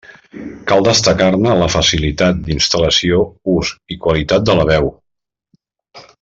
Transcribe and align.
Cal 0.69 0.85
destacar-ne 0.87 1.51
la 1.59 1.67
facilitat 1.73 2.39
d'instal·lació, 2.47 3.21
ús 3.59 3.75
i 3.97 3.99
qualitat 4.07 4.49
de 4.51 4.57
la 4.63 4.67
veu. 4.73 4.91